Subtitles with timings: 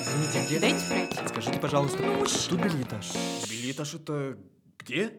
[0.00, 0.60] Извините, где?
[0.60, 1.18] Дайте пройти.
[1.28, 1.98] Скажите, пожалуйста,
[2.48, 3.12] тут билетаж.
[3.50, 4.38] Билетаж это
[4.78, 5.12] где?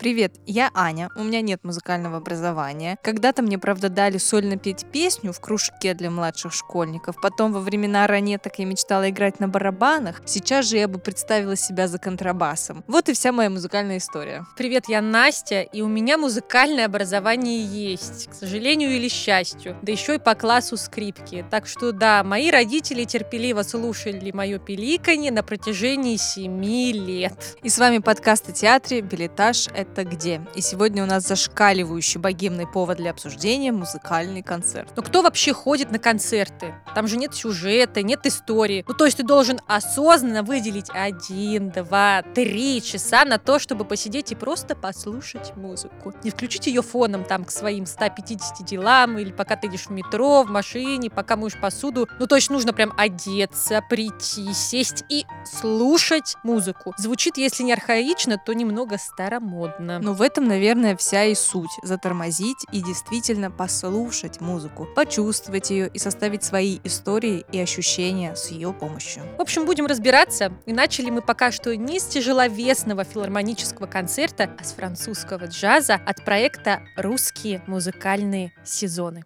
[0.00, 2.96] Привет, я Аня, у меня нет музыкального образования.
[3.02, 7.16] Когда-то мне, правда, дали сольно петь песню в кружке для младших школьников.
[7.20, 10.22] Потом во времена ранеток я мечтала играть на барабанах.
[10.24, 12.82] Сейчас же я бы представила себя за контрабасом.
[12.86, 14.46] Вот и вся моя музыкальная история.
[14.56, 20.14] Привет, я Настя, и у меня музыкальное образование есть, к сожалению или счастью, да еще
[20.14, 21.44] и по классу скрипки.
[21.50, 27.58] Так что да, мои родители терпеливо слушали мое пиликанье на протяжении семи лет.
[27.62, 29.68] И с вами подкаст о театре «Билетаж.
[29.74, 30.40] Это где?».
[30.54, 34.90] И сегодня у нас зашкаливающий богемный повод для обсуждения– музыкальный концерт.
[34.96, 36.74] Но кто вообще ходит на концерты?
[36.94, 38.84] Там же нет сюжета, нет истории.
[38.86, 44.32] Ну, то есть ты должен осознанно выделить один, два, три часа на то, чтобы посидеть
[44.32, 46.12] и просто послушать музыку.
[46.24, 50.42] Не включить ее фоном там к своим 150 делам, или пока ты идешь в метро,
[50.42, 52.08] в машине, пока моешь посуду.
[52.18, 56.94] Ну, то есть нужно прям одеться, прийти, сесть и слушать музыку.
[56.98, 59.79] Звучит, если не архаично, то немного старомодно.
[59.80, 65.98] Но в этом, наверное, вся и суть– затормозить и действительно послушать музыку, почувствовать ее и
[65.98, 69.22] составить свои истории и ощущения с ее помощью.
[69.38, 70.52] В общем, будем разбираться.
[70.66, 76.24] И начали мы пока что не с тяжеловесного филармонического концерта, а с французского джаза от
[76.24, 79.24] проекта «Русские музыкальные сезоны».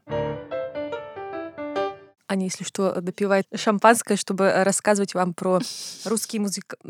[2.26, 5.60] Аня, если что, допивает шампанское, чтобы рассказывать вам про
[6.04, 6.74] русские музык...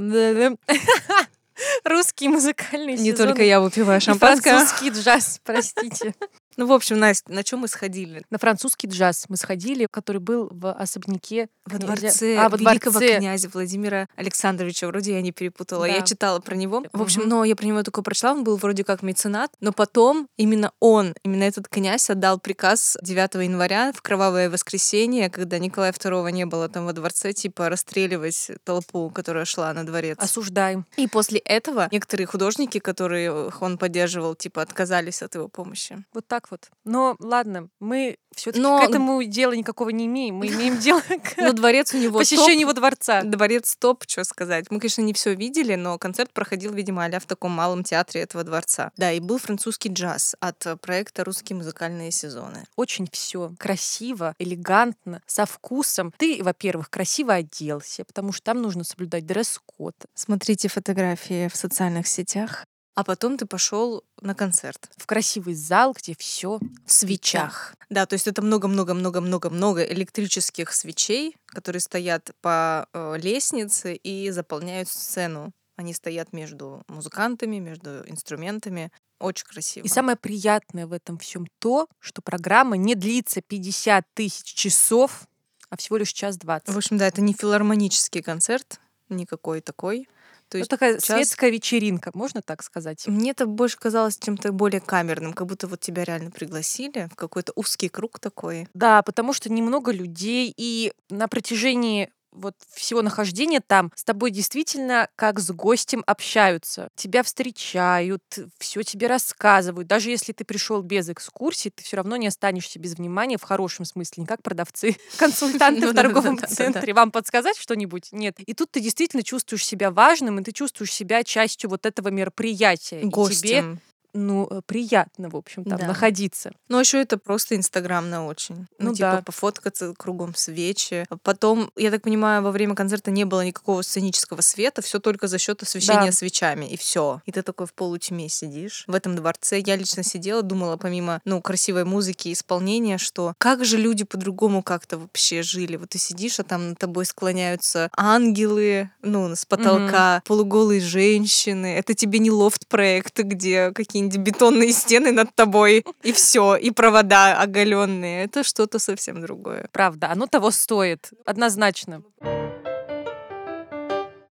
[1.85, 4.55] Русские музыкальные Не сезоны только я выпиваю шампанское.
[4.57, 6.15] французский джаз, простите.
[6.57, 8.23] Ну, в общем, Настя, на чем мы сходили?
[8.31, 12.99] На французский джаз мы сходили, который был в особняке Во князя- дворце а, во великого
[12.99, 13.19] дворце.
[13.19, 14.87] князя Владимира Александровича.
[14.87, 15.87] Вроде я не перепутала.
[15.87, 15.93] Да.
[15.95, 16.85] Я читала про него.
[16.93, 17.29] В общем, Мгм.
[17.31, 18.33] но я про него только прочла.
[18.33, 19.51] Он был вроде как меценат.
[19.61, 25.59] Но потом именно он, именно этот князь отдал приказ 9 января в кровавое воскресенье, когда
[25.59, 30.19] Николая II не было там во дворце, типа расстреливать толпу, которая шла на дворец.
[30.21, 30.87] Осуждаем.
[30.97, 36.05] И после этого некоторые художники, которых он поддерживал, типа отказались от его помощи.
[36.13, 36.69] Вот так вот.
[36.85, 40.37] Но ладно, мы все-таки Но- к этому дела никакого не имеем.
[40.37, 43.23] Мы имеем дело к Но дворец у него посещению его дворца.
[43.23, 44.71] Дворец топ, что сказать.
[44.71, 48.45] Мы, конечно, не все видели, но концерт проходил, видимо, а в таком малом театре этого
[48.45, 48.91] дворца.
[48.97, 52.65] Да, и был французский джаз от э, проекта «Русские музыкальные сезоны».
[52.77, 56.13] Очень все красиво, элегантно, со вкусом.
[56.17, 59.95] Ты, во-первых, красиво оделся, потому что там нужно соблюдать дресс-код.
[60.15, 62.67] Смотрите фотографии в социальных сетях.
[62.95, 67.75] А потом ты пошел на концерт В красивый зал, где все в свечах.
[67.91, 75.53] Да, то есть это много-много-много-много-много электрических свечей, которые стоят по э, лестнице и заполняют сцену.
[75.77, 78.93] Они стоят между музыкантами, между инструментами.
[79.19, 79.85] Очень красиво.
[79.85, 85.27] И самое приятное в этом всем то, что программа не длится 50 тысяч часов,
[85.69, 86.73] а всего лишь час двадцать.
[86.73, 88.79] В общем, да, это не филармонический концерт,
[89.09, 90.09] никакой такой.
[90.49, 93.07] То Это есть такая час- светская вечеринка, можно так сказать?
[93.09, 97.53] мне это больше казалось чем-то более камерным, как будто вот тебя реально пригласили в какой-то
[97.57, 98.69] узкий круг такой.
[98.75, 105.09] Да, потому что немного людей, и на протяжении вот всего нахождения там с тобой действительно
[105.17, 106.89] как с гостем общаются.
[106.97, 108.23] Тебя встречают,
[108.59, 109.89] все тебе рассказывают.
[109.89, 113.85] Даже если ты пришел без экскурсии, ты все равно не останешься без внимания в хорошем
[113.85, 116.93] смысле, не как продавцы, консультанты Ну в торговом центре.
[116.93, 118.09] Вам подсказать что-нибудь?
[118.13, 118.39] Нет.
[118.41, 123.01] И тут ты действительно чувствуешь себя важным, и ты чувствуешь себя частью вот этого мероприятия.
[123.03, 123.81] Гостем.
[124.15, 125.87] Ну, э, приятно, в общем, там Да.
[125.89, 126.53] находиться.
[126.69, 128.67] Но еще это просто инстаграмно очень.
[128.79, 129.23] Ну, Ну типа, да.
[129.23, 131.05] пофоткаться кругом свечи.
[131.23, 135.39] Потом, я так понимаю, во время концерта не было никакого сценического света, все только за
[135.39, 136.13] счет освещения Да.
[136.13, 137.21] свечами, и все.
[137.27, 139.59] И ты такой в полутьме сидишь в этом дворце.
[139.65, 144.63] Я лично сидела, думала, помимо, ну, красивой музыки и исполнения, что как же люди по-другому
[144.63, 145.77] как-то вообще жили.
[145.77, 151.75] Вот ты сидишь, а там над тобой склоняются ангелы, ну, с потолка, полуголые женщины.
[151.77, 153.71] Это тебе не лофт-проект, где
[154.05, 158.25] какие-нибудь бетонные стены над тобой, и все, и провода оголенные.
[158.25, 159.69] Это что-то совсем другое.
[159.73, 161.11] Правда, оно того стоит.
[161.25, 162.03] Однозначно.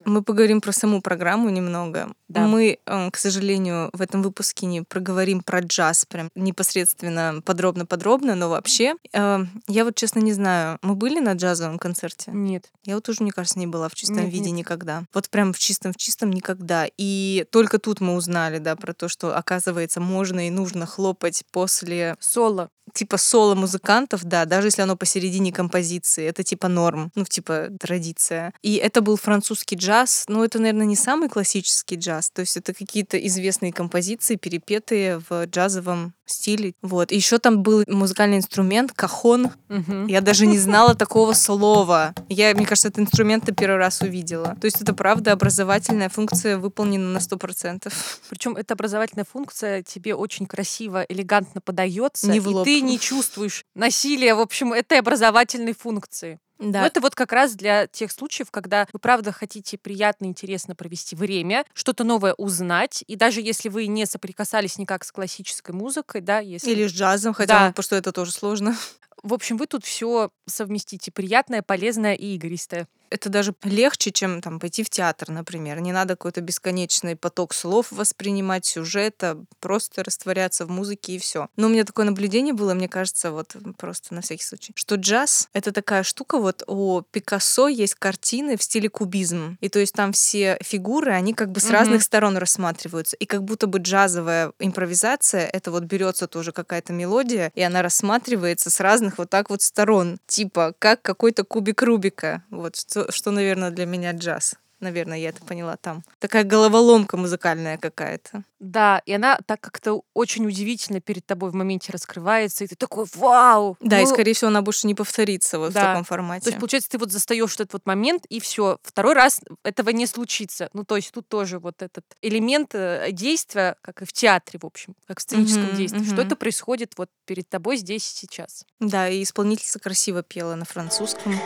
[0.05, 2.13] Мы поговорим про саму программу немного.
[2.27, 2.47] Да.
[2.47, 8.49] Мы, э, к сожалению, в этом выпуске не проговорим про джаз прям непосредственно подробно-подробно, но
[8.49, 12.31] вообще, э, я вот честно не знаю, мы были на джазовом концерте?
[12.31, 12.69] Нет.
[12.85, 14.59] Я вот тоже, мне кажется, не была в чистом Нет, виде нет.
[14.59, 15.03] никогда.
[15.13, 16.87] Вот прям в чистом, в чистом никогда.
[16.97, 22.15] И только тут мы узнали, да, про то, что, оказывается, можно и нужно хлопать после
[22.19, 22.69] Соло.
[22.93, 28.53] типа соло музыкантов, да, даже если оно посередине композиции, это типа норм, ну, типа традиция.
[28.61, 32.29] И это был французский джаз, джаз, ну, это, наверное, не самый классический джаз.
[32.31, 36.73] То есть это какие-то известные композиции, перепетые в джазовом стиле.
[36.81, 37.11] Вот.
[37.11, 39.51] Еще там был музыкальный инструмент кахон.
[39.67, 40.07] Мгм.
[40.07, 42.13] Я даже не знала такого слова.
[42.29, 44.55] Я, мне кажется, этот инструмент первый раз увидела.
[44.61, 47.91] То есть это правда образовательная функция выполнена на 100%.
[48.29, 54.35] Причем эта образовательная функция тебе очень красиво, элегантно подается, Не и ты не чувствуешь насилия,
[54.35, 56.39] в общем, этой образовательной функции.
[56.61, 56.81] Да.
[56.81, 61.15] Но это вот как раз для тех случаев, когда вы правда хотите приятно, интересно провести
[61.15, 66.39] время, что-то новое узнать, и даже если вы не соприкасались никак с классической музыкой, да,
[66.39, 66.69] если...
[66.71, 67.65] Или с джазом, хотя, Да.
[67.65, 68.77] ну, потому что это тоже сложно.
[69.23, 72.87] В общем, вы тут все совместите приятное, полезное и игристое.
[73.11, 75.79] Это даже легче, чем там пойти в театр, например.
[75.81, 81.47] Не надо какой-то бесконечный поток слов воспринимать, сюжета, просто растворяться в музыке и все.
[81.57, 85.49] Но у меня такое наблюдение было, мне кажется, вот просто на всякий случай, что джаз—
[85.53, 89.57] это такая штука, вот у Пикассо есть картины в стиле кубизм.
[89.59, 91.73] И то есть там все фигуры, они как бы с Мгм.
[91.73, 93.17] разных сторон рассматриваются.
[93.17, 98.69] И как будто бы джазовая импровизация— это вот берется тоже какая-то мелодия, и она рассматривается
[98.69, 100.17] с разных вот так вот сторон.
[100.27, 102.43] Типа как какой-то кубик Рубика.
[102.49, 104.55] Вот что, что, наверное, для меня джаз.
[104.79, 106.03] Наверное, я это поняла там.
[106.17, 108.43] Такая головоломка музыкальная какая-то.
[108.59, 113.05] Да, и она так как-то очень удивительно перед тобой в моменте раскрывается, и ты такой
[113.13, 115.81] «Вау!» Да, и Ну, скорее всего она больше не повторится вот в Да.
[115.89, 116.49] таком То формате.
[116.49, 118.79] есть, получается, ты вот застаешь этот вот момент, и все.
[118.81, 120.71] Второй раз этого не случится.
[120.73, 124.65] Ну, то есть тут тоже вот этот элемент э, действия, как и в театре, в
[124.65, 126.21] общем, как в сценическом Мгм, действии, что мгм.
[126.25, 128.65] это происходит вот перед тобой здесь и сейчас.
[128.79, 131.39] Да, и исполнительница красиво пела на французском.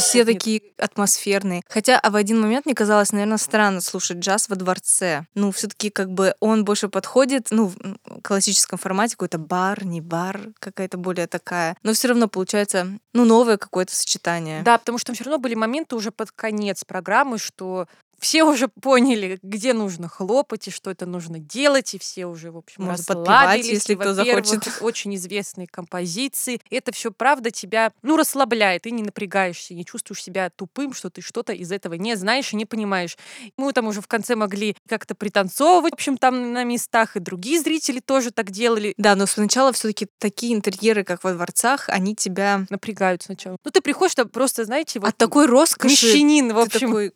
[0.00, 1.62] Все такие атмосферные.
[1.68, 5.26] Хотя а в один момент мне казалось, наверное, странно слушать джаз во дворце.
[5.34, 10.00] Ну, все таки как бы он больше подходит, ну, в классическом формате, какой-то бар, не
[10.00, 11.76] бар, какая-то более такая.
[11.82, 14.62] Но все равно получается, ну, новое какое-то сочетание.
[14.62, 17.86] Да, потому что там все равно были моменты уже под конец программы, что
[18.20, 22.56] все уже поняли, где нужно хлопать и что это нужно делать, и все уже, в
[22.56, 23.66] общем, Можно расслабились.
[23.66, 24.68] если кто захочет.
[24.80, 26.60] Очень известные композиции.
[26.70, 28.82] Это все, правда, тебя, ну, расслабляет.
[28.82, 32.56] Ты не напрягаешься, не чувствуешь себя тупым, что ты что-то из этого не знаешь и
[32.56, 33.16] не понимаешь.
[33.56, 37.60] Мы там уже в конце могли как-то пританцовывать, в общем, там на местах, и другие
[37.60, 38.94] зрители тоже так делали.
[38.96, 43.56] Да, но сначала все-таки такие интерьеры, как во дворцах, они тебя Напрягают сначала.
[43.64, 47.12] Ну, ты приходишь, там просто, знаете, вот от такой роскоши мещанин, в общем, такой,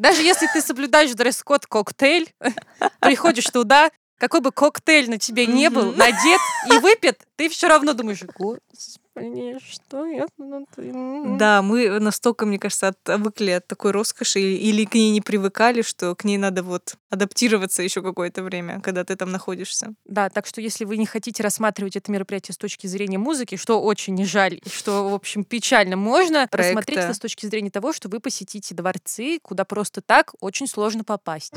[0.00, 2.32] Даже если ты соблюдаешь дресс-код коктейль,
[3.00, 6.40] приходишь туда, какой бы коктейль на тебе не был, надет
[6.70, 11.38] и выпит, ты все равно думаешь, господи, что я тут...» М.
[11.38, 16.14] Да, мы настолько, мне кажется, отвыкли от такой роскоши или, к ней не привыкали, что
[16.14, 19.94] к ней надо вот адаптироваться еще какое-то время, когда ты там находишься.
[20.04, 23.80] Да, так что если вы не хотите рассматривать это мероприятие с точки зрения музыки, что
[23.82, 26.58] очень не жаль, что, в общем, печально, можно Проекта.
[26.58, 31.04] рассмотреть это с точки зрения того, что вы посетите дворцы, куда просто так очень сложно
[31.04, 31.54] попасть.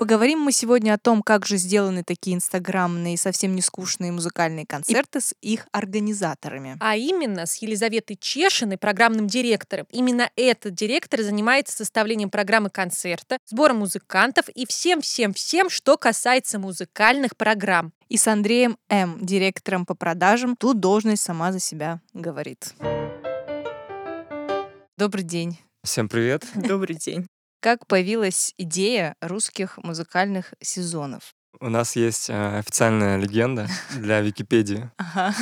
[0.00, 5.20] Поговорим мы сегодня о том, как же сделаны такие инстаграмные, совсем не скучные музыкальные концерты
[5.20, 6.78] с их организаторами.
[6.80, 9.86] А именно с Елизаветой Чешиной, программным директором.
[9.90, 17.92] Именно этот директор занимается составлением программы концерта, сбором музыкантов и всем-всем-всем, что касается музыкальных программ.
[18.08, 22.72] И с Андреем М., директором по продажам, тут должность сама за себя говорит.
[24.96, 25.58] Добрый день.
[25.84, 26.46] Всем привет.
[26.54, 27.26] Добрый день.
[27.60, 31.34] Как появилась идея русских музыкальных сезонов?
[31.60, 34.90] У нас есть э, официальная легенда для Википедии.
[34.96, 35.34] Ага.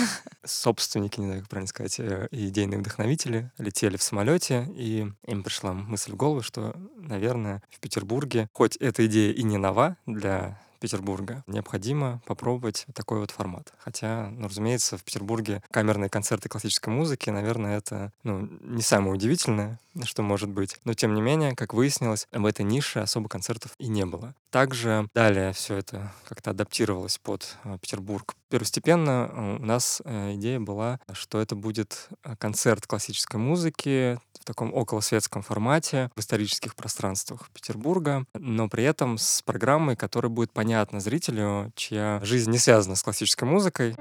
[0.44, 5.72] Собственники, не знаю, как правильно сказать, э, идейные вдохновители летели в самолете, и им пришла
[5.74, 11.44] мысль в голову, что, наверное, в Петербурге, хоть эта идея и не нова для Петербурга,
[11.46, 13.72] необходимо попробовать такой вот формат.
[13.78, 19.78] Хотя, ну, разумеется, в Петербурге камерные концерты классической музыки, наверное, это ну, не самое удивительное,
[20.04, 20.76] что может быть.
[20.84, 24.34] Но, тем не менее, как выяснилось, в этой нише особо концертов и не было.
[24.50, 28.34] Также далее все это как-то адаптировалось под э, Петербург.
[28.48, 32.08] Первостепенно э, у нас э, идея была, что это будет
[32.38, 39.42] концерт классической музыки в таком околосветском формате в исторических пространствах Петербурга, но при этом с
[39.42, 40.67] программой, которая будет понятна
[41.00, 43.94] зрителю, чья жизнь не связана с классической музыкой.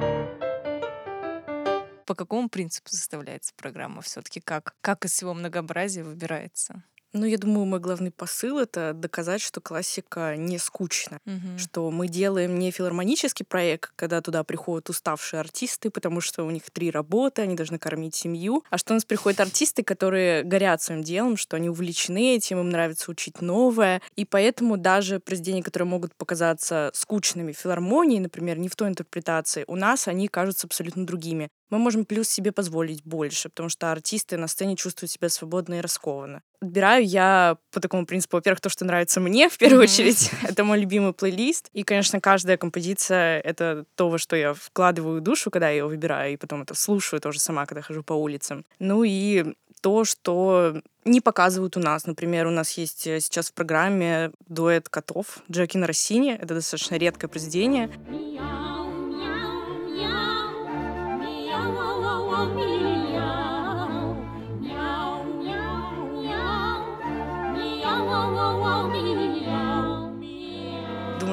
[2.05, 4.39] По какому принципу составляется программа все-таки?
[4.39, 4.75] Как?
[4.81, 6.83] Как из всего многообразия выбирается?
[7.17, 11.19] Ну, я думаю, мой главный посыл— это доказать, что классика не скучна.
[11.25, 11.57] Мгм.
[11.57, 16.69] Что мы делаем не филармонический проект, когда туда приходят уставшие артисты, потому что у них
[16.71, 21.01] три работы, они должны кормить семью, а что у нас приходят артисты, которые горят своим
[21.01, 26.13] делом, что они увлечены этим, им нравится учить новое, и поэтому даже произведения, которые могут
[26.15, 31.49] показаться скучными филармонии, например, не в той интерпретации, у нас они кажутся абсолютно другими.
[31.69, 35.81] Мы можем плюс себе позволить больше, потому что артисты на сцене чувствуют себя свободно и
[35.81, 36.41] раскованно.
[36.61, 39.91] Отбираю я по такому принципу, во-первых, то, что нравится мне в первую Мгм.
[39.91, 40.31] очередь.
[40.43, 41.69] Это мой любимый плейлист.
[41.73, 46.33] И, конечно, каждая композиция— это то, во что я вкладываю душу, когда я ее выбираю,
[46.33, 48.65] и потом это слушаю тоже сама, когда хожу по улицам.
[48.79, 52.05] Ну и то, что не показывают у нас.
[52.07, 56.33] Например, у нас есть э, сейчас в программе дуэт котов Джекина Россини.
[56.33, 57.87] Это достаточно редкое произведение.
[57.87, 58.66] Думаю,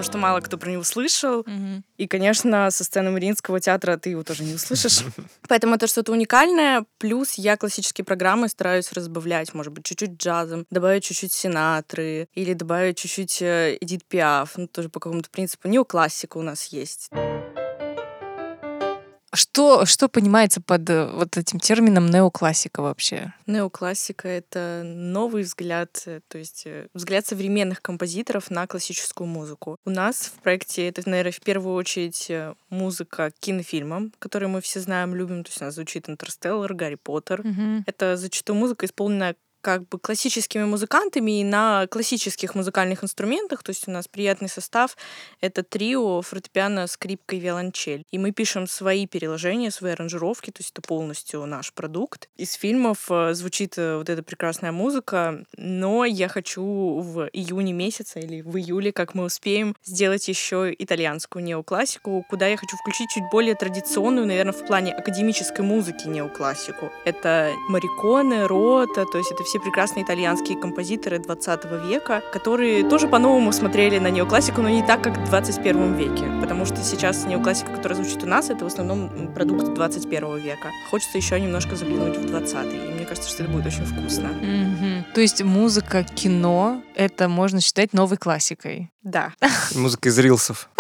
[0.05, 1.43] что мало кто про него слышал.
[1.47, 1.85] Мгм.
[1.97, 5.03] И, конечно, со сцены Мариинского театра ты его тоже не услышишь.
[5.49, 6.85] Поэтому это что-то уникальное.
[6.99, 12.99] Плюс я классические программы стараюсь разбавлять, может быть, чуть-чуть джазом, добавить чуть-чуть Синатры или добавить
[12.99, 14.53] чуть-чуть э, Эдит Пиаф.
[14.57, 15.69] Ну, тоже по какому-то принципу.
[15.69, 17.11] Неоклассика у нас есть.
[19.35, 23.33] Что, что понимается под э, вот этим термином неоклассика вообще?
[23.47, 29.77] Неоклассика— это новый взгляд, э, то есть э, взгляд современных композиторов на классическую музыку.
[29.85, 32.31] У нас в проекте это, наверное, в первую очередь
[32.71, 35.45] музыка к кинофильмам, которые мы все знаем, любим.
[35.45, 37.43] То есть у нас звучит «Интерстеллар», «Гарри Поттер».
[37.45, 37.85] Мгм.
[37.87, 43.63] Это зачастую музыка, исполненная как бы классическими музыкантами и на классических музыкальных инструментах.
[43.63, 44.97] То есть у нас приятный состав—
[45.41, 48.05] это трио, фортепиано, скрипка и виолончель.
[48.11, 52.29] И мы пишем свои переложения, свои аранжировки, то есть это полностью наш продукт.
[52.37, 56.63] Из фильмов э, звучит э, вот эта прекрасная музыка, но я хочу
[57.01, 62.59] в июне месяце или в июле, как мы успеем, сделать еще итальянскую неоклассику, куда я
[62.59, 66.93] хочу включить чуть более традиционную, наверное, в плане академической музыки неоклассику.
[67.07, 73.53] Это Мариконе, Рота, то есть это все прекрасные итальянские композиторы 20 века, которые тоже по-новому
[73.53, 76.25] смотрели на неоклассику, но не так, как в 21 веке.
[76.41, 80.71] Потому что сейчас неоклассика, которая звучит у нас, это в основном продукт 21 века.
[80.91, 84.29] Хочется еще немножко заглянуть в 20 И мне кажется, что это будет очень вкусно.
[84.29, 85.05] Мгм.
[85.15, 88.91] То есть музыка, кино— это можно считать новой классикой.
[89.03, 89.33] Да.
[89.75, 90.69] Музыка из рилсов.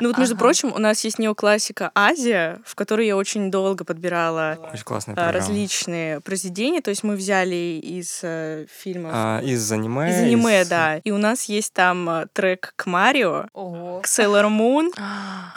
[0.00, 4.58] Ну вот, между прочим, у нас есть неоклассика Азия, в которой я очень долго подбирала
[5.06, 6.80] а, различные произведения.
[6.80, 10.10] То есть мы взяли из э, фильмов А, из аниме.
[10.10, 10.96] Из аниме, да.
[10.96, 14.90] И у нас есть там э, трек к Марио, к Sailor Moon.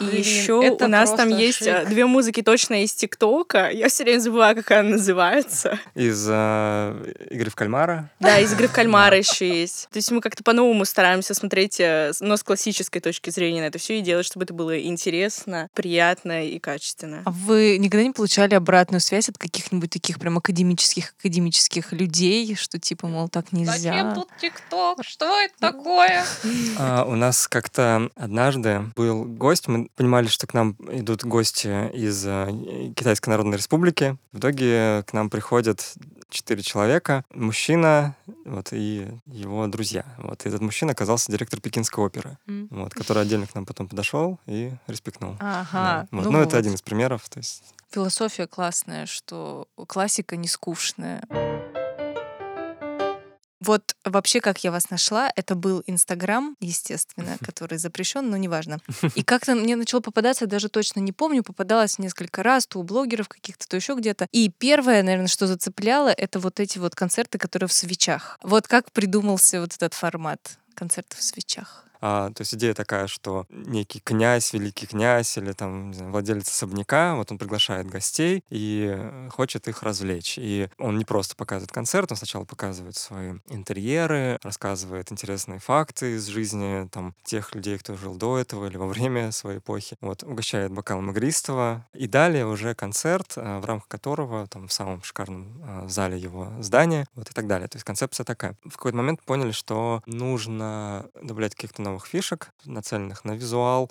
[0.00, 3.70] И еще это у нас там есть э, две музыки точно из ТикТока.
[3.70, 5.80] Я все время забываю, как она называется.
[5.96, 8.08] Из игры в кальмара.
[8.20, 9.88] Да, из игры в кальмара есть.
[9.92, 13.66] То есть мы как-то по-новому стараемся смотреть, э, с- но с классической точки зрения на
[13.66, 17.22] это все и делать, чтобы это было интересно, приятно и качественно.
[17.24, 22.78] А вы никогда не получали обратную связь от каких-нибудь таких прям академических академических людей, что
[22.78, 23.72] типа, мол, так нельзя?
[23.76, 25.04] Зачем тут ТикТок?
[25.04, 26.24] Что это такое?
[26.78, 29.68] А, у нас как-то однажды был гость.
[29.68, 34.16] Мы понимали, что к нам идут гости из э, Китайской Народной Республики.
[34.32, 35.94] В итоге к нам приходят
[36.30, 37.24] четыре человека.
[37.32, 40.04] Мужчина вот, и его друзья.
[40.18, 42.68] Вот, и этот мужчина оказался директор Пекинской оперы, М.
[42.70, 45.36] вот, который отдельно к нам потом подошел и респектнул.
[45.40, 45.68] Ага.
[45.72, 46.24] Да, вот.
[46.24, 46.58] ну Ну, это вот.
[46.58, 47.28] один из примеров.
[47.28, 51.22] То есть Философия классная, что классика не скучная.
[53.60, 58.78] Вот вообще, как я вас нашла, это был Инстаграм, естественно, который запрещен, но неважно.
[59.14, 62.82] И как-то мне начало попадаться, я даже точно не помню, попадалось несколько раз, то у
[62.82, 64.28] блогеров каких-то, то еще где-то.
[64.32, 68.38] И первое, наверное, что зацепляло, это вот эти вот концерты, которые в свечах.
[68.42, 71.84] Вот как придумался вот этот формат концертов в свечах.
[72.00, 77.14] А, то есть идея такая, что некий князь, великий князь или там знаю, владелец особняка,
[77.14, 80.36] вот он приглашает гостей и э, хочет их развлечь.
[80.38, 86.26] И он не просто показывает концерт, он сначала показывает свои интерьеры, рассказывает интересные факты из
[86.26, 89.96] жизни там тех людей, кто жил до этого или во время своей эпохи.
[90.00, 91.86] Вот, угощает бокалом игристого.
[91.94, 96.52] И далее уже концерт, а, в рамках которого там в самом шикарном а, зале его
[96.60, 97.68] здания, вот и так далее.
[97.68, 98.56] То есть концепция такая.
[98.64, 103.90] В какой-то момент поняли, что нужно добавлять каких-то новых фишек, нацеленных на визуал.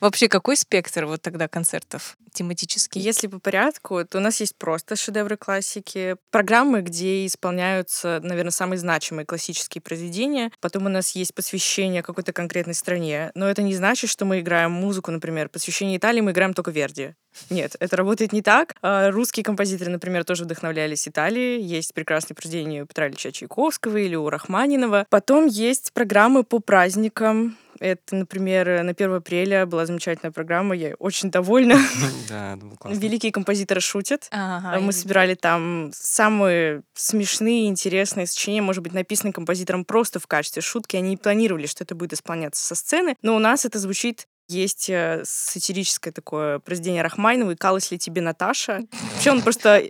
[0.00, 3.00] Вообще, какой спектр вот тогда концертов тематический?
[3.00, 8.78] Если по порядку, то у нас есть просто шедевры классики, программы, где исполняются, наверное, самые
[8.78, 10.52] значимые классические произведения.
[10.60, 13.30] Потом у нас есть посвящение какой-то конкретной стране.
[13.34, 17.14] Но это не значит, что мы играем музыку, например, посвящение Италии мы играем только Верди.
[17.50, 18.74] Нет, это работает не так.
[18.82, 21.60] А Русские композиторы, например, тоже вдохновлялись Италией.
[21.62, 25.06] Есть прекрасные произведения Петра Ильича Чайковского или у Рахманинова.
[25.10, 27.56] Потом есть программы по праздникам.
[27.80, 31.76] Это, например, на 1 апреля была замечательная программа, я очень довольна.
[32.28, 32.56] Да.
[32.84, 34.28] Великие композиторы шутят.
[34.30, 40.26] Ага, А Мы собирали там самые смешные, интересные сочинения, может быть, написанные композитором просто в
[40.26, 40.96] качестве шутки.
[40.96, 44.90] Они не планировали, что это будет исполняться со сцены, но у нас это звучит есть
[44.90, 48.82] э, сатирическое такое произведение Рахманинова «Икалась ли тебе Наташа?».
[49.14, 49.82] Вообще он просто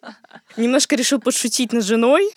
[0.57, 2.31] немножко решил подшутить над женой,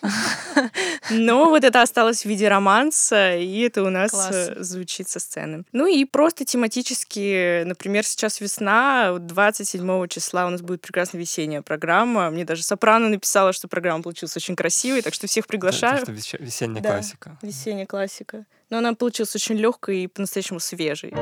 [1.11, 4.31] но вот это осталось в виде романса, и это у нас Класс.
[4.31, 5.63] э, звучит со сцены.
[5.71, 11.61] Ну и просто тематически, например, сейчас весна, вот 27 числа у нас будет прекрасная весенняя
[11.61, 12.29] программа.
[12.29, 15.99] Мне даже Сопрано написала, что программа получилась очень красивой, так что всех приглашаю.
[15.99, 16.89] то, что веща- весенняя Да.
[16.91, 17.37] классика.
[17.41, 18.45] Весенняя классика.
[18.69, 21.13] Но она получилась очень легкой и по-настоящему свежей.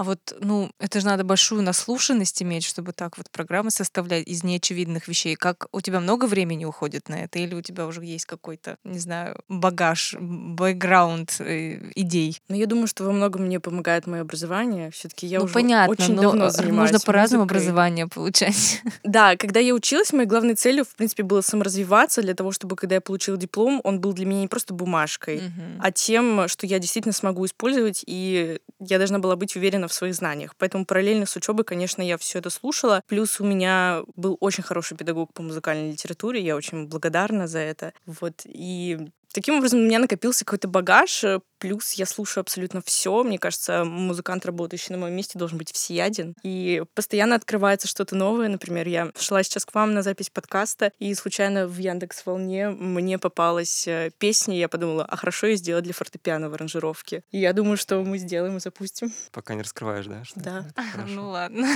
[0.00, 4.42] А вот, ну, это же надо большую наслушанность иметь, чтобы так вот программы составлять из
[4.42, 5.34] неочевидных вещей.
[5.36, 8.98] Как у тебя много времени уходит на это, или у тебя уже есть какой-то, не
[8.98, 12.40] знаю, багаж, бэкграунд э, идей?
[12.48, 14.90] Но я думаю, что во многом мне помогает мое образование.
[14.90, 18.80] Все-таки я ну, уже понятно, очень но давно э, занимаюсь можно по-разному образование получать.
[19.04, 22.94] Да, когда я училась, моей главной целью, в принципе, было саморазвиваться для того, чтобы, когда
[22.94, 25.78] я получила диплом, он был для меня не просто бумажкой, Мгм.
[25.80, 30.14] а тем, что я действительно смогу использовать, и я должна была быть уверена в своих
[30.14, 30.54] знаниях.
[30.56, 33.02] Поэтому параллельно с учебой, конечно, я все это слушала.
[33.06, 37.92] Плюс у меня был очень хороший педагог по музыкальной литературе, я очень благодарна за это.
[38.06, 43.22] Вот, и Таким образом, у меня накопился какой-то багаж, э, плюс я слушаю абсолютно все.
[43.22, 46.34] Мне кажется, музыкант, работающий на моем месте, должен быть всеяден.
[46.42, 48.48] И постоянно открывается что-то новое.
[48.48, 53.18] Например, я шла сейчас к вам на запись подкаста, и случайно в Яндекс Волне мне
[53.18, 57.22] попалась э, песня, и я подумала, а хорошо я сделала для фортепиано в аранжировке.
[57.30, 59.12] И я думаю, что мы сделаем и запустим.
[59.30, 60.24] Пока не раскрываешь, да?
[60.24, 60.64] что Да.
[61.06, 61.68] Ну ладно.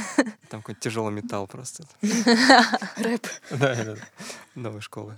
[0.51, 1.85] Там какой-то тяжелый металл просто.
[2.97, 3.27] Рэп.
[3.51, 3.97] Да, да, да.
[4.55, 5.17] Новой школы.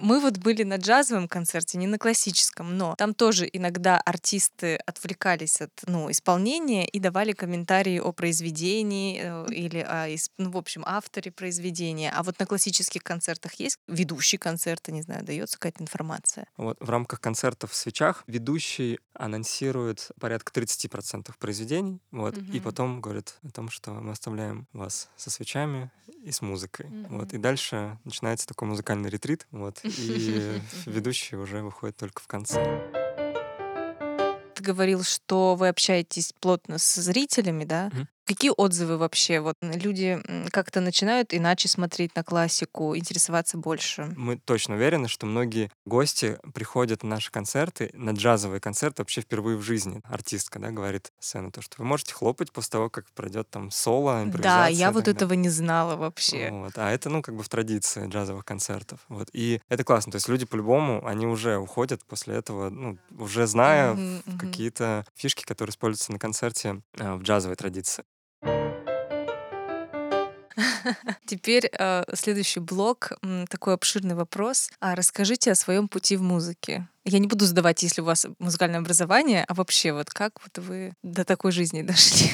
[0.00, 5.60] Мы вот были на джазовом концерте, не на классическом, но там тоже иногда артисты отвлекались
[5.60, 10.06] от ну, исполнения и давали комментарии о произведении э, или о,
[10.38, 12.12] ну, в общем, авторе произведения.
[12.14, 16.46] А вот на классических концертах есть ведущий концерта, не знаю, дается какая-то информация.
[16.56, 22.60] Вот в рамках концертов в свечах ведущий анонсирует порядка 30% произведений, вот, и Мгм.
[22.60, 25.90] потом говорит о том, что мы оставляем вас со свечами
[26.22, 26.86] и с музыкой.
[27.08, 27.36] Вот, Мгм.
[27.36, 32.62] и дальше начинается такой музыкальный ретрит, вот, и ведущий уже выходит только в конце.
[34.54, 37.90] Ты говорил, что вы общаетесь плотно с зрителями, да?
[37.92, 38.08] Мгм.
[38.28, 39.40] Какие отзывы вообще?
[39.40, 44.12] Вот люди как-то начинают иначе смотреть на классику, интересоваться больше.
[44.18, 49.56] Мы точно уверены, что многие гости приходят на наши концерты, на джазовые концерты вообще впервые
[49.56, 50.02] в жизни.
[50.04, 54.22] Артистка, да, говорит сцену, то, что вы можете хлопать после того, как пройдет там соло,
[54.22, 54.62] импровизация.
[54.62, 55.16] Да, я вот далее.
[55.16, 56.50] этого не знала вообще.
[56.50, 56.72] Вот.
[56.76, 59.00] А это, ну, как бы в традиции джазовых концертов.
[59.08, 59.30] Вот.
[59.32, 60.12] И это классно.
[60.12, 64.38] То есть люди по-любому, они уже уходят после этого, ну, уже зная Мгм, мгм.
[64.38, 68.04] какие-то фишки, которые используются на концерте а, в джазовой традиции.
[71.26, 73.12] Теперь э, следующий блок,
[73.48, 74.70] такой обширный вопрос.
[74.80, 76.88] А расскажите о своем пути в музыке.
[77.04, 80.92] Я не буду задавать, если у вас музыкальное образование, а вообще вот как вот вы
[81.02, 82.30] до такой жизни дошли?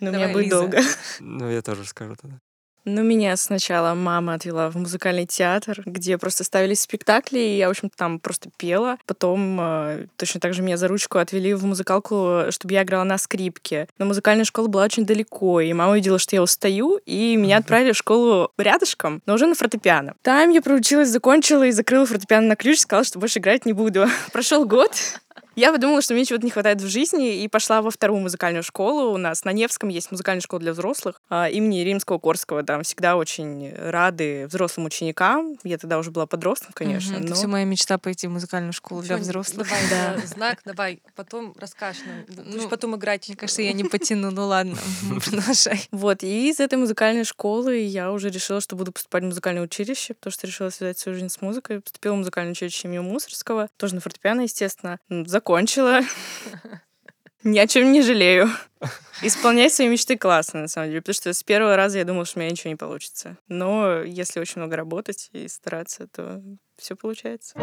[0.00, 0.80] Но у меня будет долго.
[1.20, 2.40] Ну, я тоже скажу тогда.
[2.84, 7.70] Ну, меня сначала мама отвела в музыкальный театр, где просто ставились спектакли, и я, в
[7.70, 8.98] общем-то, там просто пела.
[9.06, 13.18] Потом э, точно так же меня за ручку отвели в музыкалку, чтобы я играла на
[13.18, 13.88] скрипке.
[13.98, 17.92] Но музыкальная школа была очень далеко, и мама увидела, что я устаю, и меня отправили
[17.92, 20.14] в школу рядышком, но уже на фортепиано.
[20.22, 24.06] Там я проучилась, закончила и закрыла фортепиано на ключ, сказала, что больше играть не буду.
[24.32, 24.90] Прошел год,
[25.56, 29.12] я подумала, что мне чего-то не хватает в жизни, и пошла во вторую музыкальную школу.
[29.12, 32.62] У нас на Невском есть музыкальная школа для взрослых а, имени Римского-Корского.
[32.62, 35.56] Там всегда очень рады взрослым ученикам.
[35.64, 37.16] Я тогда уже была подростком, конечно.
[37.16, 39.68] Это но- все моя мечта пойти в музыкальную школу для взрослых.
[39.68, 40.14] Давай, Да.
[40.20, 40.26] да.
[40.26, 42.44] знак, давай, потом расскажешь нам.
[42.46, 43.28] Ну, потом играть.
[43.28, 44.30] Мне кажется, я не потяну.
[44.30, 44.76] Ну ладно,
[45.24, 45.86] продолжай.
[45.90, 50.14] Вот, и из этой музыкальной школы я уже решила, что буду поступать в музыкальное училище,
[50.14, 51.80] потому что решила связать свою жизнь с музыкой.
[51.80, 54.98] Поступила в музыкальное училище имени Мусорского, тоже на фортепиано, естественно.
[55.42, 56.02] Закончила.
[57.42, 58.48] Ни о чем не жалею.
[59.22, 62.38] Исполнять свои мечты классно, на самом деле, потому что с первого раза я думала, что
[62.38, 63.36] у меня ничего не получится.
[63.48, 66.40] Но если очень много работать и стараться, то
[66.76, 67.58] все получается.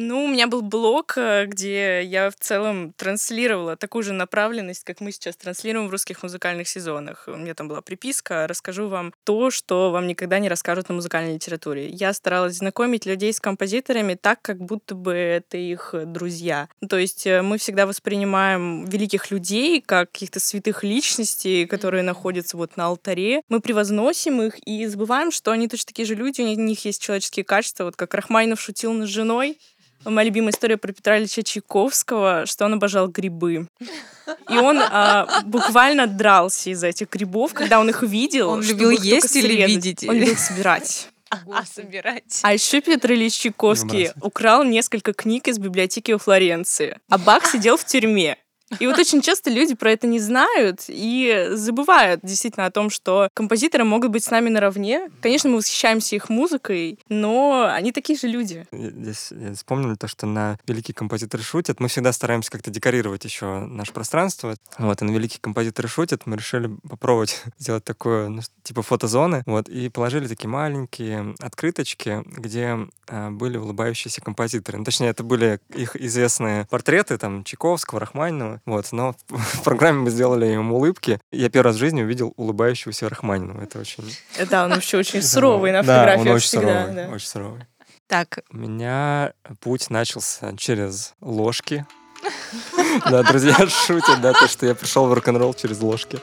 [0.00, 5.00] Ну, у меня был блог, э, где я в целом транслировала такую же направленность, как
[5.00, 7.24] мы сейчас транслируем в русских музыкальных сезонах.
[7.26, 11.34] У меня там была приписка «Расскажу вам то, что вам никогда не расскажут на музыкальной
[11.34, 11.88] литературе».
[11.88, 16.68] Я старалась знакомить людей с композиторами так, как будто бы это их друзья.
[16.88, 22.76] То есть э, мы всегда воспринимаем великих людей как каких-то святых личностей, которые находятся вот
[22.76, 23.42] на алтаре.
[23.48, 27.44] Мы превозносим их и забываем, что они точно такие же люди, у них есть человеческие
[27.44, 27.82] качества.
[27.82, 29.58] Вот как Рахмайнов шутил над женой,
[30.04, 33.66] Моя любимая история про Петра Ильича Чайковского, что он обожал грибы.
[34.48, 38.50] И он а, буквально дрался из этих грибов, когда он их видел.
[38.50, 39.68] Он любил их есть или срезать.
[39.68, 40.08] видеть?
[40.08, 41.08] Он любил собирать.
[41.30, 42.40] А, собирать.
[42.42, 46.98] А еще Петр Ильич Чайковский украл несколько книг из библиотеки во Флоренции.
[47.10, 48.38] А Бах сидел в тюрьме.
[48.80, 53.28] И вот очень часто люди про это не знают и забывают действительно о том, что
[53.34, 55.10] композиторы могут быть с нами наравне.
[55.20, 58.66] Конечно, мы восхищаемся их музыкой, но они такие же люди.
[58.72, 63.60] Здесь я вспомнил то, что на «Великие композиторы шутят» мы всегда стараемся как-то декорировать еще
[63.60, 64.56] наше пространство.
[64.78, 69.68] Вот, и на «Великие композиторы шутят» мы решили попробовать сделать такое, ну, типа фотозоны, вот,
[69.68, 72.76] и положили такие маленькие открыточки, где
[73.08, 74.78] а, были улыбающиеся композиторы.
[74.78, 80.00] Ну, точнее, это были их известные портреты, там, Чайковского, Рахманинова, вот, но в, в программе
[80.00, 81.20] мы сделали им улыбки.
[81.32, 83.62] Я первый раз в жизни увидел улыбающегося Рахманинова.
[83.62, 84.04] Это очень...
[84.50, 86.82] Да, он вообще очень суровый на Да, фотографиях он очень всегда.
[86.82, 87.08] суровый, да.
[87.14, 87.64] очень суровый.
[88.06, 91.86] Так, У меня путь начался через ложки.
[93.10, 96.18] Да, друзья шутят, да, то, что я пришел в рок-н-ролл через ложки.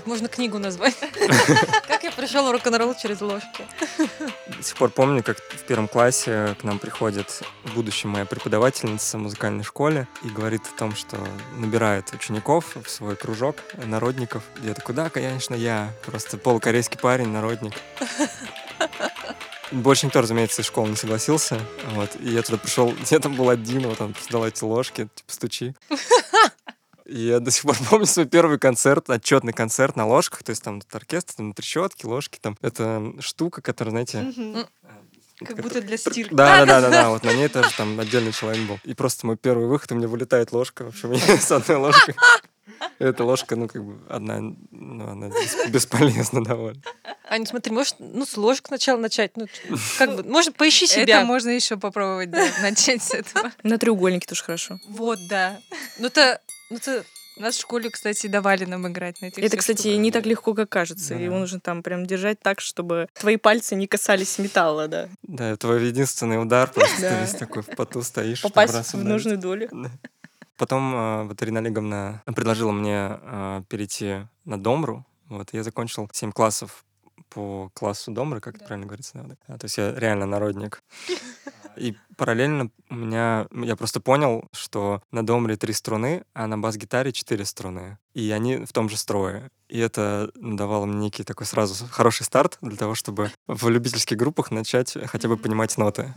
[0.00, 0.96] Так можно книгу назвать.
[1.86, 3.66] Как я пришел в рок-н-ролл через ложки.
[4.46, 7.42] До сих пор помню, как в первом классе к нам приходит
[7.74, 11.18] будущая моя преподавательница в музыкальной школе и говорит о том, что
[11.58, 14.42] набирает учеников в свой кружок народников.
[14.62, 15.92] Я такой, да, конечно, я.
[16.06, 17.74] Просто полукорейский парень, народник.
[19.70, 21.60] Больше никто, разумеется, из школы не согласился.
[21.90, 22.16] Вот.
[22.20, 25.74] И я туда пришел, я там был один, вот он дал эти ложки, типа, стучи.
[27.10, 30.44] И я до сих пор помню свой первый концерт, отчетный концерт на ложках.
[30.44, 32.38] То есть там тут оркестр, там трещотки, ложки.
[32.40, 34.66] Там это штука, которая, знаете...
[35.44, 36.32] как будто для стирки.
[36.32, 37.10] Да, да, да, да, да.
[37.10, 38.78] Вот на ней тоже там отдельный человек был.
[38.84, 40.84] И просто мой первый выход, и мне вылетает ложка.
[40.84, 42.14] В общем, я с одной ложкой.
[42.98, 46.80] Эта ложка, ну, как бы, одна, ну, она бес- бесполезна довольно.
[47.28, 49.36] Аня, смотри, может, ну, с ложек сначала начать.
[49.36, 49.46] Ну,
[49.98, 51.18] как бы, может, поищи себя.
[51.18, 53.52] Это можно еще попробовать, да, начать с этого.
[53.64, 54.78] На треугольнике тоже хорошо.
[54.88, 55.58] Вот, да.
[55.98, 56.40] Ну, это...
[56.70, 57.04] Ну, это...
[57.36, 60.00] Нас в школе, кстати, давали нам играть на этих Это, кстати, штуках.
[60.00, 61.14] не так легко, как кажется.
[61.14, 61.20] Да.
[61.20, 65.08] Его нужно там прям держать так, чтобы твои пальцы не касались металла, да.
[65.22, 68.42] Да, твой единственный удар, просто ты весь такой в поту стоишь.
[68.42, 69.70] Попасть в нужную долю.
[70.58, 75.06] Потом э, вот Ирина Олеговна предложила мне э, перейти на Домру.
[75.30, 76.84] Вот, и я закончил 7 классов
[77.30, 79.12] по классу Домры, как это правильно говорится.
[79.14, 79.38] да, вот.
[79.46, 80.82] А, то есть я реально народник.
[81.76, 87.12] И параллельно у меня, я просто понял, что на Домре три струны, а на бас-гитаре
[87.12, 87.98] четыре струны.
[88.12, 89.50] И они в том же строе.
[89.68, 94.50] И это давало мне некий такой сразу хороший старт для того, чтобы в любительских группах
[94.50, 96.14] начать хотя бы понимать ноты.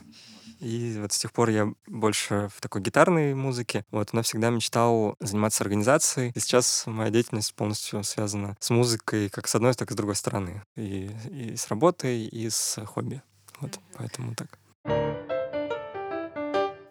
[0.64, 5.16] И вот с тех пор я больше в такой гитарной музыке, вот, но всегда мечтал
[5.20, 6.32] заниматься организацией.
[6.34, 10.16] И сейчас моя деятельность полностью связана с музыкой как с одной, так и с другой
[10.16, 10.64] стороны.
[10.78, 13.22] И, и с работой, и с хобби.
[13.60, 14.58] Вот, поэтому так.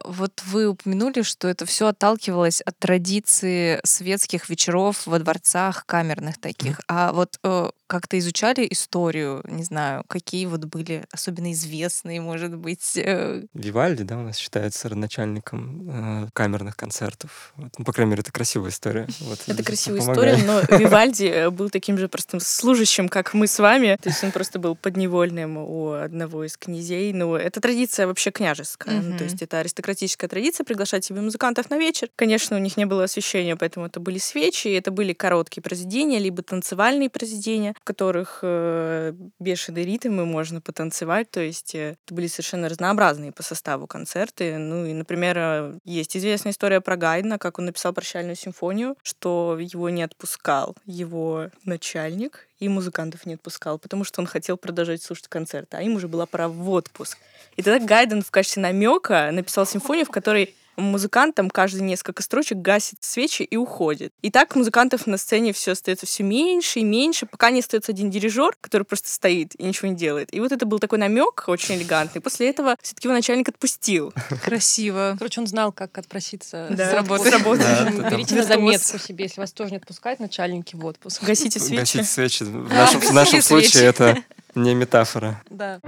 [0.04, 6.80] Вот вы упомянули, что это все отталкивалось от традиции светских вечеров во дворцах камерных таких.
[6.88, 12.96] А вот э, как-то изучали историю, не знаю, какие вот были особенно известные, может быть.
[12.96, 17.52] э, Вивальди, да, у нас считается родоначальником э, камерных концертов.
[17.56, 17.72] Вот.
[17.78, 19.06] Ну, по крайней мере, это красивая история.
[19.20, 20.38] Вот, Это красивая помогает.
[20.38, 23.98] история, но Вивальди э, был таким же простым служащим, как мы с вами.
[24.02, 27.12] То есть он просто был подневольным у одного из князей.
[27.12, 29.02] Ну, это традиция вообще княжеская.
[29.02, 29.60] Ну, то есть это
[30.02, 32.08] аристократическая традиция приглашать себе музыкантов на вечер.
[32.16, 36.42] Конечно, у них не было освещения, поэтому это были свечи, это были короткие произведения, либо
[36.42, 41.30] танцевальные произведения, в которых э, бешеные ритмы можно потанцевать.
[41.30, 44.58] То есть э, это были совершенно разнообразные по составу концерты.
[44.58, 49.58] Ну и, например, э, есть известная история про Гайдна, как он написал прощальную симфонию, что
[49.60, 55.26] его не отпускал его начальник, и музыкантов не отпускал, потому что он хотел продолжать слушать
[55.26, 57.18] концерты, а им уже была пора в отпуск.
[57.56, 62.58] И тогда Гайден в качестве намека написал симфонию, в которой музыкант там каждые несколько строчек
[62.58, 64.12] гасит свечи и уходит.
[64.22, 68.10] И так музыкантов на сцене все остается все меньше и меньше, пока не остается один
[68.10, 70.32] дирижер, который просто стоит и ничего не делает.
[70.34, 72.20] И вот это был такой намек очень элегантный.
[72.20, 74.12] После этого все-таки его начальник отпустил.
[74.44, 75.16] Красиво.
[75.18, 77.28] Короче, он знал, как отпроситься Да, с работы.
[77.28, 77.62] с работы.
[77.62, 81.22] Да, Берите на заметку себе, если вас тоже не отпускают начальники в отпуск.
[81.22, 81.80] Гасите свечи.
[81.80, 82.42] Гасить свечи.
[82.44, 83.66] В нашем, в нашем гасите свечи.
[83.70, 84.22] случае это
[84.54, 85.42] не метафора.
[85.50, 85.80] Да.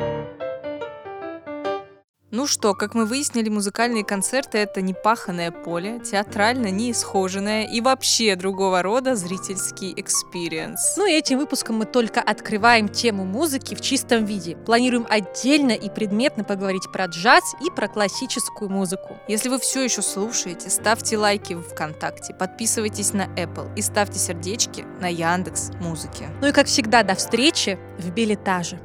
[2.37, 7.81] Ну что, как мы выяснили, музыкальные концерты— это не паханное поле, театрально не исхоженное и
[7.81, 10.97] вообще другого рода зрительский experience.
[10.97, 14.57] Ну и этим выпуском мы только открываем тему музыки в чистом виде.
[14.57, 19.17] Планируем отдельно и предметно поговорить про джаз и про классическую музыку.
[19.29, 24.85] Если вы все еще слушаете, ставьте лайки в ВКонтакте, подписывайтесь на Apple и ставьте сердечки
[25.01, 26.29] на Яндекс Музыке.
[26.41, 28.81] Ну и как всегда, до встречи в билетаже.